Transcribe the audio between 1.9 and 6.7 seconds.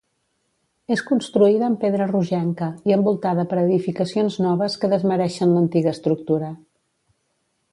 rogenca, i envoltada per edificacions noves que desmereixen l'antiga estructura.